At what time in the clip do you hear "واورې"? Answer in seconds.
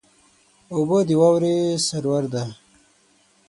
1.21-1.55